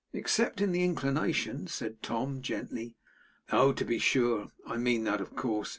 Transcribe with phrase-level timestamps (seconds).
[0.13, 2.95] 'Except in the inclination,' said Tom, gently.
[3.51, 3.71] 'Oh!
[3.73, 4.51] to be sure.
[4.65, 5.69] I meant that, of course.